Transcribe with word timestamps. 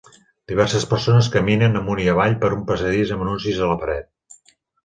Diverses 0.51 0.85
persones 0.93 1.29
caminen 1.35 1.79
amunt 1.83 2.01
i 2.05 2.09
avall 2.15 2.39
per 2.47 2.51
un 2.57 2.65
passadís 2.73 3.15
amb 3.17 3.27
anuncis 3.27 3.63
a 3.67 3.73
la 3.75 3.81
paret. 3.85 4.53